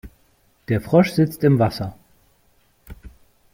Der 0.67 0.81
Frosch 0.81 1.11
sitzt 1.11 1.43
im 1.43 1.59
Wasser. 1.59 1.95